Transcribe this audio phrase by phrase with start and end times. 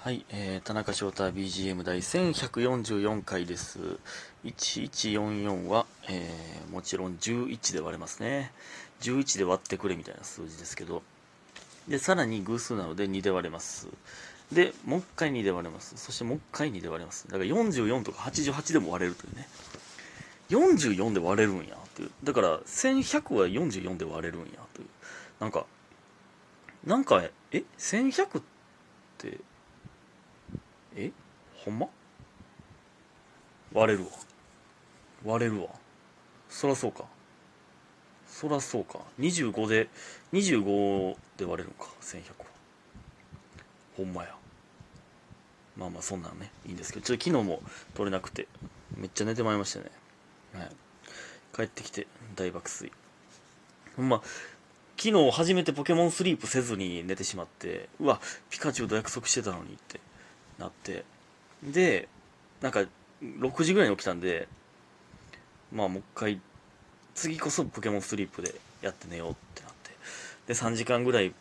[0.00, 3.80] はい、えー、田中翔太 BGM 第1144回です。
[4.44, 8.52] 1144は、えー、もちろん11で割れますね。
[9.00, 11.02] 11で割ってくれみたいな数字ですけど。
[11.88, 13.88] で、さらに偶数なので2で割れます。
[14.52, 15.96] で、もう一回2で割れます。
[15.96, 17.26] そしてもう一回2で割れます。
[17.26, 19.48] だから44とか88でも割れるというね。
[20.50, 22.10] 44で割れるんやという。
[22.22, 24.88] だから1100は44で割れるんやという。
[25.40, 25.66] なんか、
[26.86, 27.20] なんか、
[27.50, 28.42] え ?1100 っ
[29.18, 29.38] て、
[30.98, 31.12] え？
[31.64, 31.88] ほんま？
[33.72, 34.10] 割れるわ。
[35.24, 35.68] 割れるわ。
[36.48, 37.04] そらそうか。
[38.26, 39.00] そらそうか。
[39.20, 39.88] 25で
[40.32, 42.46] 25で割れるんか1100は。
[43.96, 44.34] ほんまや。
[45.76, 46.50] まあまあそんなんね。
[46.66, 47.62] いいんですけどちょっと昨日も
[47.94, 48.48] 取れなくて
[48.96, 49.86] めっちゃ寝てまいりましたね。
[50.54, 50.70] はい。
[51.54, 52.92] 帰ってきて大爆睡。
[53.96, 54.22] ほんま
[54.96, 60.00] 昨日初めてポケモンスリープせずに寝てしまってうわピカチュウと約束してたのにって。
[60.58, 61.04] なって。
[61.62, 62.08] で
[62.60, 62.84] なんか
[63.22, 64.46] 6時ぐらいに起きたんで
[65.72, 66.40] まあもう一回
[67.14, 69.90] 次こそポケモンスリープでやって寝ようってなって。
[70.46, 71.34] で3時間ぐらい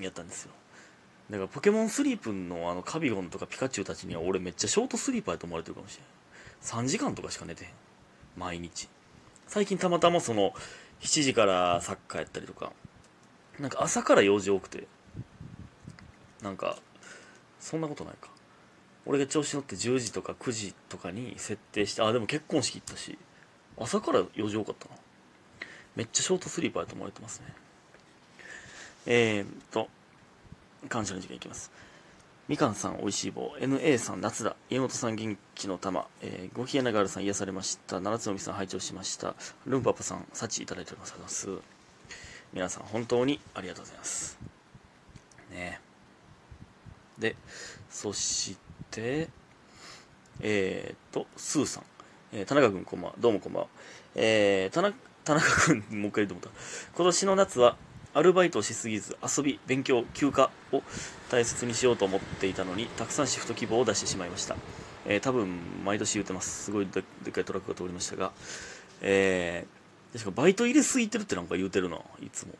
[0.00, 0.52] やったんですよ。
[1.30, 7.70] だからポケモンスリープのあのカビゴンとかピカチュウたちには俺めっちゃショートスリーパーやと思われてるかもしれない3時間とかしか寝てへん。
[8.36, 8.88] 毎日。
[9.46, 10.54] 最近たまたまその
[11.00, 12.72] 7時からサッカーやったりとか。
[13.58, 14.86] なんか朝から用事多くて。
[16.42, 16.78] なんか
[17.60, 18.30] そんなことないか。
[19.06, 23.18] 俺が調子乗って10時とか9時とかに設定してあでも結婚式行ったし
[23.78, 24.94] 朝から用事多かったな。
[25.96, 27.46] めっちゃショートスリーパーやと思われてますね。
[29.06, 29.88] えー、っと
[30.88, 31.72] 感謝の時間いきます。
[32.48, 33.54] みかんさんおいしい棒。
[33.58, 34.56] NA さん夏だ。
[34.68, 38.00] 家元さん元気の玉、えー、ごひやながるさん癒されました。
[38.00, 39.34] 七つのみさん拝聴しました。
[39.66, 41.70] ルンパパさん幸いただいておりますありがとうございます。
[42.52, 44.38] 皆さん本当にありがとうございます。
[45.52, 45.80] ね。
[47.18, 47.36] で
[47.88, 51.84] そしてえー、っとスーさん、
[52.32, 53.16] えー、田中君こんばんは。
[53.20, 53.68] どうもこんばんは。
[54.16, 56.50] えー、田中田中君もう一回言うと思った。
[56.96, 57.76] 今年の夏は
[58.14, 60.82] アルバイトをしすぎず遊び勉強休暇を
[61.30, 64.56] 大切にしようと思っていたのにたくさんシフト希望を出してしまいました、
[65.06, 65.48] えー、多分
[65.84, 66.64] 毎年言ってます。
[66.64, 68.32] すごいででっかいトラックが通りましたが。
[69.02, 72.54] えー、確かバイト入れすぎてるってなんか言うてるないつも。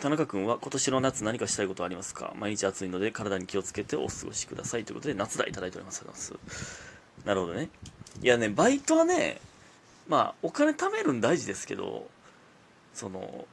[0.00, 2.34] 田中君は今年の夏何かしたいことはありますか？
[2.36, 4.84] 毎日暑いので体に気をつけてお過ごしください。
[4.84, 6.04] ということで夏だいただいております。
[7.24, 7.70] なるほどね。
[8.22, 9.40] いやねバイトはね
[10.06, 12.06] まあお金貯めるん大事ですけど
[12.94, 13.46] その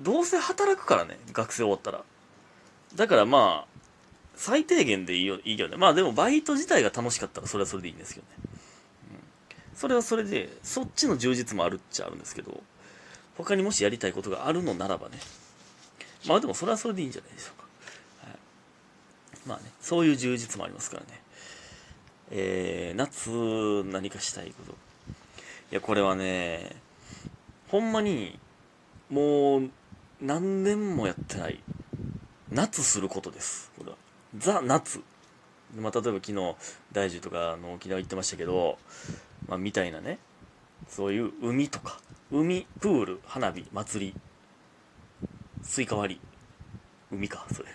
[0.00, 2.02] どうせ働くからね学生終わったら。
[2.94, 3.80] だからまあ
[4.36, 5.76] 最低限でいいよいいよね。
[5.76, 8.32] まあでもバイト自体が楽しかったらそれはそれでいいんですけどね、
[9.72, 12.62] うん、それはそれでそっちの充実もあるっちゃあるんですけど。
[13.36, 15.18] 他にもしやりたいことがあるのならばね。
[16.26, 17.66] まあでもそれはそれでいいんじゃないでしょうか、
[18.28, 18.38] はい、
[19.46, 21.20] まあねそういう充実もありますからね。
[22.30, 23.30] えー、夏
[23.90, 24.72] 何かしたいこと。
[24.72, 26.76] いやこれはね
[27.68, 28.38] ほんまに
[29.10, 29.70] もう
[30.20, 31.60] 何年もやってない
[32.50, 33.70] 夏することです。
[33.78, 33.96] これは。
[34.38, 35.00] ザ・夏。
[35.76, 36.54] まあ、例えば昨日
[36.92, 38.78] 大樹とかの沖縄行ってましたけど、
[39.48, 40.18] まあ、みたいなね。
[40.94, 41.98] そういう海とか
[42.30, 44.14] 海プール花火祭り
[45.62, 46.20] スイカ割り。
[47.10, 47.68] 海かそれ。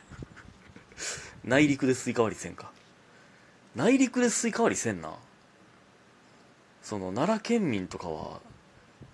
[1.44, 2.72] 内陸でスイカ割りせんか。
[3.76, 5.16] 内陸でスイカ割りせんな。
[6.84, 8.40] その奈良県民とかは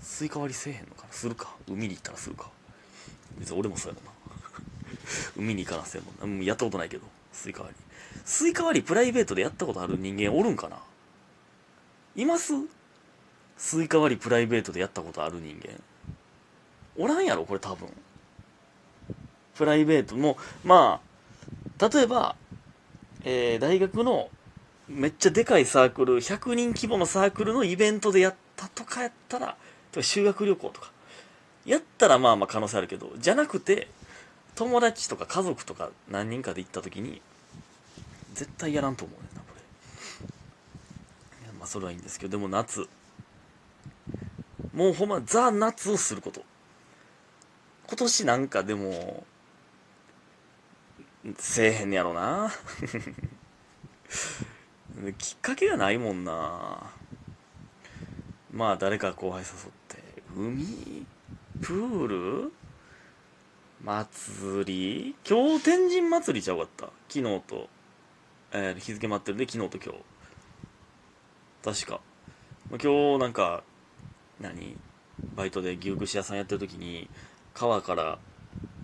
[0.02, 1.13] スイカ割りせえへんのかな。
[1.13, 1.56] するか。
[1.68, 2.50] 海に行ったらするか。
[3.38, 4.12] 別に俺もそうやもんな。
[5.38, 7.08] 海に行かなせんもんな、う、やったことないけど。
[7.31, 7.84] スイカ割り。
[8.25, 10.81] スイカ割りプライベートでやったことある人間おるんかな。
[12.16, 12.53] います？
[13.63, 15.79] スイカ割りプライベートでやったことある人間。
[16.97, 17.88] おらんやろこれ多分。
[19.56, 20.18] プライベート。
[20.18, 20.35] も
[20.66, 21.00] ま
[21.79, 22.35] あ例えば、
[23.24, 24.29] えー、大学の
[24.90, 29.56] めっちゃでかいサークル100人規模のサークルのイベントでやったとかやったら
[30.01, 30.91] 修学旅行とか。
[31.66, 33.88] やったらまあまあ可能性あるけどじゃなくて
[34.56, 37.22] 友達とか家族とか何人かで行った時に
[38.33, 39.48] 絶対やらんと思うねんなこ
[41.45, 41.54] れ。
[41.57, 42.89] まあそれはいいんですけどでも夏。
[44.74, 46.42] もうほんまザ・夏をすること。
[47.88, 49.24] 今年なんかでも
[51.38, 52.52] せえへんやろな。
[55.18, 56.92] きっかけがないもんな。
[58.52, 61.06] まあ誰か後輩誘って海
[61.62, 62.08] プー
[62.46, 62.52] ル
[63.84, 66.86] 祭り今日天神祭りちゃうかった。
[67.10, 67.70] 昨日と、
[68.52, 69.94] えー、日付待ってるんで昨日と今
[71.64, 71.86] 日。
[71.86, 72.02] 確か。
[72.72, 73.64] 今日なんか
[74.44, 74.78] 何？
[75.36, 77.10] バイトで牛串屋さんやってる時に
[77.54, 78.19] 川から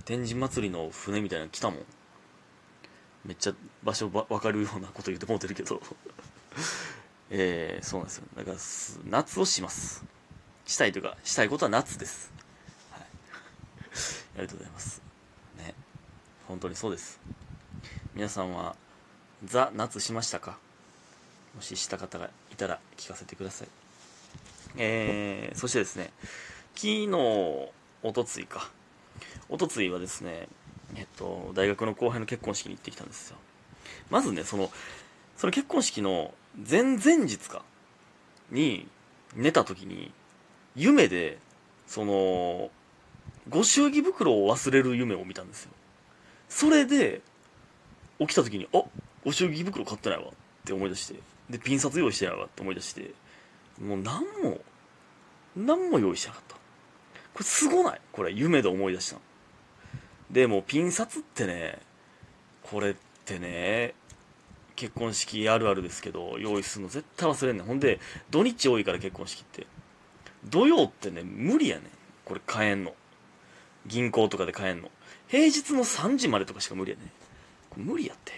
[0.05, 1.79] 天神祭りの船みたいなの来たもん。
[3.25, 3.53] めっちゃ
[3.83, 5.81] 場所ば分かるようなこと言ってもうてるけど。
[7.29, 8.23] えー、そうなんですよ。
[8.35, 8.57] だから
[9.05, 10.03] 夏をします。
[10.65, 12.31] したいというかしたいことは夏です、
[12.91, 13.01] はい、
[14.37, 15.01] ありがとうございます。
[15.57, 15.73] ね。
[16.47, 17.19] 本当にそうです。
[18.13, 18.75] 皆さんは
[19.43, 20.57] ザ・夏しましたか？
[21.55, 23.78] もしした方がいたら聞かせてください。
[24.77, 26.11] えー、そしてですね
[26.75, 27.09] 昨日
[28.03, 28.69] おとついか。
[29.49, 30.47] おとついはですね
[30.95, 33.37] えっと大学の後輩の結婚式に行ってきたんですよ。
[34.09, 34.71] まずねその
[35.37, 36.33] その結婚式の
[36.69, 37.63] 前々日か
[38.51, 38.87] に
[39.35, 40.11] 寝た時に
[40.75, 41.37] 夢で
[41.87, 42.69] その
[43.49, 45.71] ご祝儀袋を忘れる夢を見たんですよ。
[46.47, 47.21] それで
[48.19, 48.83] 起きた時にあ
[49.23, 50.31] ご祝儀袋買ってないわっ
[50.65, 51.15] て思い出して
[51.49, 53.11] でピン札用意してないわって思い出して
[53.81, 54.59] もう何も
[55.55, 56.55] 何も用意しなかった。
[56.55, 58.01] これすごない？
[58.11, 59.17] これ夢で思い出した
[60.29, 61.79] でもピン札ってね
[62.63, 62.95] これっ
[63.25, 63.93] てね
[64.75, 67.65] 結婚式あるあるですけど用意するの絶対忘れんねん。
[67.65, 67.99] ほんで
[68.29, 69.67] 土日多いから結婚式って。
[70.45, 71.85] 土曜ってね無理やねん。
[72.25, 72.93] これ買えんの。
[73.87, 74.89] 銀行とかで買えんの。
[75.27, 77.03] 平日の3時までとかしか無理やね
[77.83, 77.85] ん。
[77.85, 78.33] 無理やって。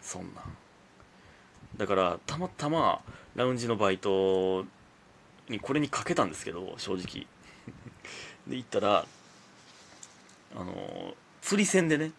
[0.00, 0.42] そんな
[1.76, 3.00] だからたまたま
[3.34, 4.64] ラウンジのバイト
[5.48, 7.26] にこれにかけたんですけど正直。
[8.46, 9.06] で行ったら
[10.54, 12.12] あの釣り線でね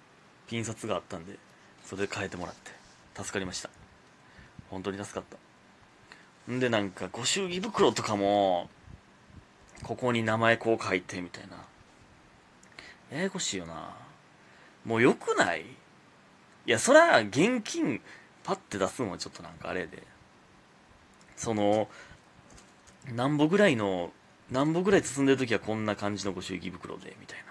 [0.47, 1.37] ピン札があったんで
[1.85, 2.71] それで変えてもらって
[3.15, 3.69] 助かりました。
[4.69, 5.23] 本当に助かっ
[6.47, 6.51] た。
[6.51, 8.69] んでなんかご祝儀袋とかも
[9.83, 11.65] ここに名前こう書いてみたいな。
[13.11, 13.95] ややこしいよな。
[14.83, 15.61] もうよくない？
[15.61, 15.65] い
[16.65, 18.01] やそら現金
[18.43, 20.03] パッて出すのはちょっとなんかあれで。
[21.35, 21.87] その
[23.13, 24.11] なんぼぐらいの
[24.51, 27.45] なんぼぐらい包んでる時はこんな感じのご祝儀袋でみたいな。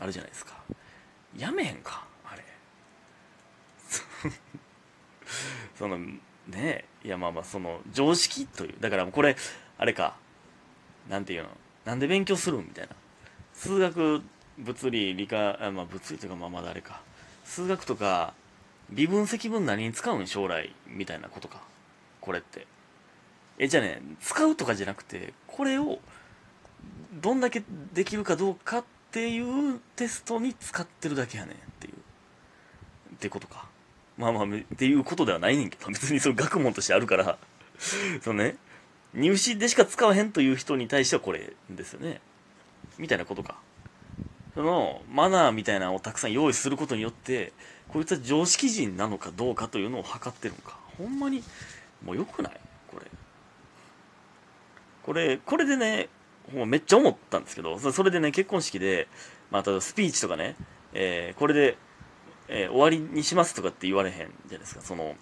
[0.00, 0.54] あるじゃないですか。
[1.36, 2.42] やめへんかあれ。
[5.78, 5.98] その
[6.48, 8.74] ねいやまあまあその常識という。
[8.80, 9.36] だからこれ
[9.78, 10.16] あれか。
[11.08, 11.48] なんていうの。
[11.84, 12.96] なんで勉強するみたいな。
[13.54, 14.22] 数学
[14.58, 17.02] 物理理科あまあ物理というかまあまだあれか。
[17.44, 18.34] 数学とか
[18.90, 21.62] 微分積分何に使うん将来みたいなことか。
[22.20, 22.66] これって。
[23.62, 25.98] えじゃあね使うとかじゃなくてこれを
[27.20, 27.62] どんだけ
[27.92, 31.92] できるかどうかっていうテストに使ってるだけやねんっていう。
[31.92, 33.66] ってことか。
[34.16, 34.48] まあまあっ
[34.78, 37.38] ていうことではないねんけど別にその学問としてあるから。
[38.22, 38.56] そのね。
[39.12, 42.22] 入試でしか使わへんという人に対してはこれですよね。
[42.96, 43.58] みたいなことか。
[44.54, 47.52] そのマナーみたいなのをたくさん用意することによって
[47.88, 50.78] こいつは常識人なのかどうかというのを測ってるのか。
[50.96, 51.42] ほんまに
[52.02, 52.60] もう良くない？
[52.88, 53.06] これ、
[55.02, 56.08] これこれでね、
[56.66, 59.08] めっちゃ思ったんですけど、それでね、結婚式で、
[59.50, 60.56] まあ、スピーチとかね、
[60.92, 61.76] えー、これで、
[62.48, 65.16] えー、終わりにしますとかって言われへんじゃないですか、その、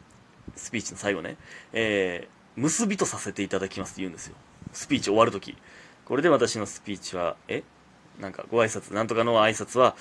[0.56, 1.36] スピーチの最後ね、
[1.72, 4.36] えー、結びとさせていただきますって言うんですよ。
[4.72, 5.56] スピーチ終わるとき。
[6.06, 7.62] これで私のスピーチは、え？
[8.18, 9.94] なんかご挨拶、なんとかの挨拶は、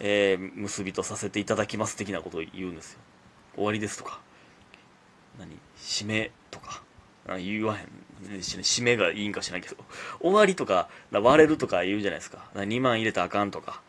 [0.00, 2.98] えー、結びとさせていただきます的なことを言うんですよ。
[3.54, 4.20] 終わりですとか、
[5.38, 5.58] 何？
[5.78, 6.82] 締めとか、
[7.38, 7.88] 言わへん。
[8.22, 9.76] 締めがいいんかしないけど、
[10.20, 12.46] 終わりとか、割れるとか言うじゃないですか。
[12.54, 13.82] 2万入れたらあかんとか。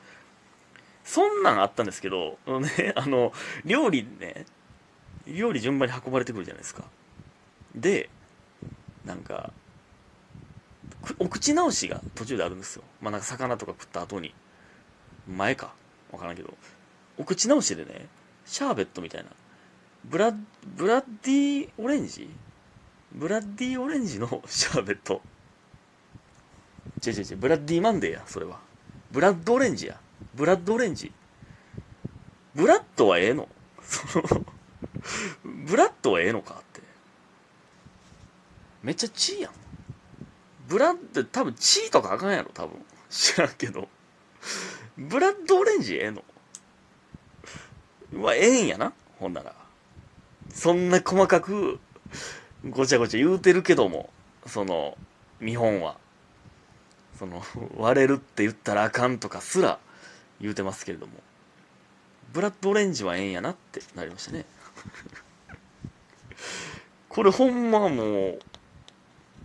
[1.03, 3.31] そんなんあったんですけど、ね、あの、
[3.63, 4.45] 料理ね、
[5.25, 6.83] 料理順番に運ばれてくるじゃないですか。
[7.75, 8.09] で、
[9.05, 9.53] なんか、
[11.19, 12.83] お口直しが途中であるんですよ。
[13.01, 14.33] まあなんか魚とか食った後に。
[15.27, 15.73] 前か。
[16.11, 16.53] わからんけど。
[17.17, 18.07] お口直しでね、
[18.45, 19.29] シャーベットみたいな。
[20.05, 20.33] ブラ
[20.75, 22.29] ブラッディオレンジ
[23.13, 25.21] ブラッディオレンジの シャーベット。
[27.05, 28.59] 違う違う違う、ブラッディマンデーや、それは。
[29.11, 29.99] ブラッドオレンジや。
[30.35, 31.11] ブラッドオレンジ。
[32.55, 33.47] ブラッドはええの
[33.83, 34.45] その
[35.43, 36.81] ブラッドはええのかって。
[38.83, 39.51] めっちゃチーやん。
[40.67, 42.83] ブラッド、多分チーとかあかんやろ、多分。
[43.09, 43.87] 知らんけど。
[44.97, 46.23] ブラッドオレンジええの
[48.11, 49.53] まあ、ええんやな、ほんなら。
[50.53, 51.79] そんな細かく
[52.65, 54.09] ごちゃごちゃ言うてるけども
[54.45, 54.97] その
[55.39, 55.97] 見本は。
[57.17, 57.43] その
[57.77, 59.79] 割れるって言ったらあかんとかすら
[60.39, 61.13] 言うてますけれども。
[62.33, 64.45] ブラッドオレンジはええんやなってなりましたね。
[67.09, 68.39] これほんまもう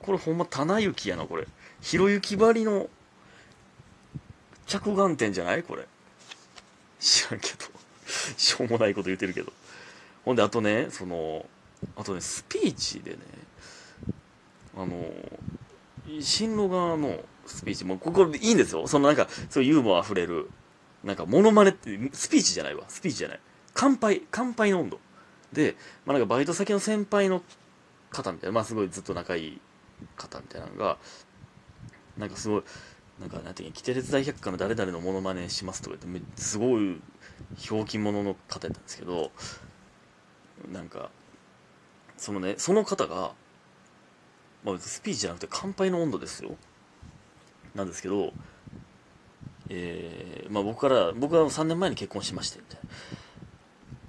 [0.00, 1.46] これほんま棚行きやなこれ。
[1.80, 2.90] ひろゆきばりの
[4.66, 5.62] 着眼点じゃない？
[5.62, 5.86] これ。
[7.00, 7.66] 知らんけど。
[8.36, 9.52] しょうもないこと言うてるけど。
[10.24, 11.46] ほんであとねその
[11.96, 13.18] あとねスピーチでね
[14.76, 15.10] あの
[16.20, 18.86] 進路側のスピーチもここいいんですよ。
[18.86, 20.50] そのなんかそういうユーモアあふれる
[21.04, 22.84] なんかモノマネってスピーチじゃないわ。
[22.88, 23.40] スピーチじゃない。
[23.74, 25.00] 乾杯乾杯の温度。
[25.52, 27.42] で、まあ、なんかバイト先の先輩の
[28.10, 29.60] 方みたいな、まあ、すごいずっと仲いい
[30.16, 30.98] 方みたいなのが
[32.16, 32.62] なんかすごい
[33.20, 37.00] なんかなんていうのキテレツ大百科の誰々のモノマネしますとか言ってすごい
[37.56, 39.30] ひょうきん者の方やったんですけど
[40.72, 41.10] なんか
[42.22, 43.32] そのねその方が、
[44.62, 46.54] まあ、スピーチじゃなくて乾杯の温度ですよ。
[47.74, 48.32] なんですけど
[49.68, 52.80] えー、まあ僕から僕は3年前に結婚しましてみたい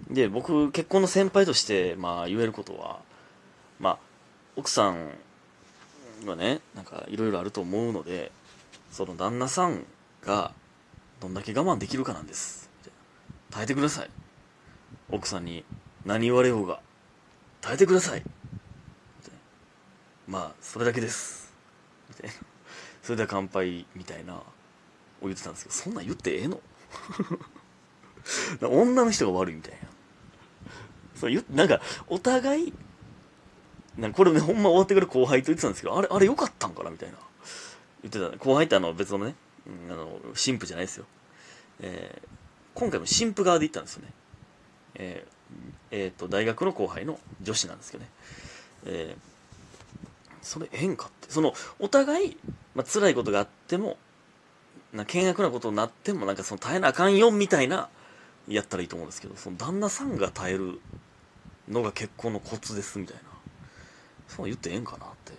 [0.10, 0.16] な。
[0.16, 3.00] で僕結婚の先輩としてまあ言えることは
[3.80, 3.98] まあ
[4.56, 5.10] 奥さん
[6.24, 8.32] がねなんかいろいろあると思うので
[8.92, 9.86] その旦那さん
[10.22, 10.52] が
[11.20, 12.70] どんだけ我慢できるかなんです。
[13.50, 14.10] 耐えてください。
[15.10, 15.66] 奥さんに
[16.06, 16.80] 何言われようが。
[17.64, 18.24] 耐えてください。
[20.28, 21.54] まあそれだけです。
[22.10, 22.36] みたいな。
[23.02, 24.44] それでは乾杯みたいなを
[25.24, 26.60] 言ってたんですけどそんなん言ってええの？
[28.70, 29.78] 女の人が悪いみたいな。
[31.16, 32.74] そうなんかお互い
[33.98, 37.18] なんこれねほんま終わってくる後輩と言ってたんですけどあれあれ良かったんかなみたいな。
[38.04, 41.06] 言ってた、後輩ってあの別のね、うん、あの神父じゃないですよ、
[41.80, 42.28] えー、
[42.74, 44.10] 今回も神父側で行ったんですよね、
[45.96, 48.10] えー、と大学の後輩の女子なんですけどね、
[48.88, 52.38] えー、それええんかってそのお互い、
[52.74, 53.98] まあ辛いことがあっても
[54.92, 57.90] な険悪なことになってもなんかその耐えなあかんよみたいな
[58.48, 60.80] やったらいいと思うんですけどその旦那さんが耐える
[61.70, 63.22] のが結婚のコツですみたいな。
[64.28, 65.34] そう言ってええんかなって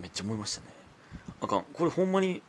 [0.00, 0.66] めっちゃ思いましたね。
[1.40, 1.64] あかん。
[1.72, 2.42] これほんまに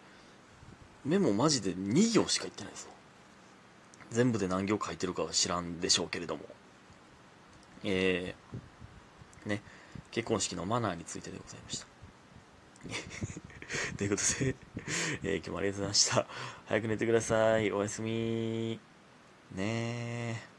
[1.06, 2.90] メモマジで2行しか言ってないですよ。
[4.10, 6.42] 全部で何行書いてるかは知らんでしょうけれども。
[7.84, 9.62] えー、ね
[10.12, 11.88] 結婚式のマナーについてでございました。
[13.98, 14.56] ということで、
[15.24, 16.28] えー、今日もありがとうございました。
[16.68, 17.72] 早く寝てください。
[17.72, 18.80] おやすみ。
[19.52, 20.57] ねえ